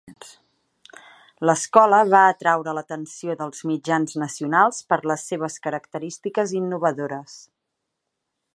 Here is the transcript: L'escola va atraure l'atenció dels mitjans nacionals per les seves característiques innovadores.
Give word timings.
L'escola 1.49 1.99
va 2.13 2.21
atraure 2.29 2.73
l'atenció 2.77 3.35
dels 3.41 3.61
mitjans 3.73 4.17
nacionals 4.23 4.81
per 4.93 4.99
les 5.13 5.27
seves 5.33 5.59
característiques 5.67 6.55
innovadores. 6.63 7.37